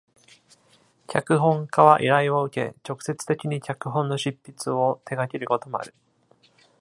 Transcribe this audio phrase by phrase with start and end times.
[1.07, 5.93] 脚本家は、依頼を受け、直接的に脚本の執筆を手掛けることもある。